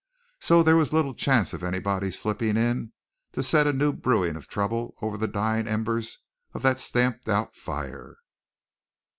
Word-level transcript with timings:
So 0.39 0.63
there 0.63 0.77
was 0.77 0.91
little 0.91 1.13
chance 1.13 1.53
of 1.53 1.61
anybody 1.63 2.09
slipping 2.09 2.57
in 2.57 2.91
to 3.33 3.43
set 3.43 3.67
a 3.67 3.71
new 3.71 3.93
brewing 3.93 4.35
of 4.35 4.47
trouble 4.47 4.95
over 4.99 5.15
the 5.15 5.27
dying 5.27 5.67
embers 5.67 6.17
of 6.55 6.63
that 6.63 6.79
stamped 6.79 7.29
out 7.29 7.55
fire. 7.55 8.17